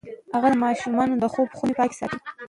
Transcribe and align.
هغې 0.33 0.49
د 0.51 0.55
ماشومانو 0.65 1.13
د 1.19 1.25
خوب 1.33 1.49
خونې 1.57 1.73
پاکې 1.79 1.95
ساتي. 1.99 2.17